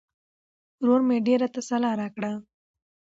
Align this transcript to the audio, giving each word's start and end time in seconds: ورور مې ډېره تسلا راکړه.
ورور 0.81 1.01
مې 1.07 1.17
ډېره 1.27 1.47
تسلا 1.55 1.91
راکړه. 2.01 2.31